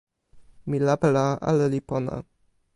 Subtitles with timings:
[0.69, 2.15] mi lape la ale li pona.